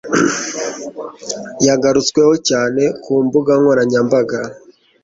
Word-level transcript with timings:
yagarutsweho 1.65 2.33
cyane 2.49 2.83
ku 3.03 3.13
mbuga 3.25 3.51
nkoranyambaga 3.61 4.39